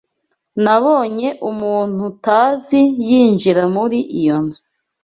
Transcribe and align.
Nabonye 0.63 1.29
umuntu 1.49 1.99
utazi 2.11 2.81
yinjira 3.07 3.63
muri 3.75 3.99
iyo 4.19 4.37
nzu. 4.43 4.61